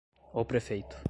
o 0.33 0.45
prefeito; 0.45 0.97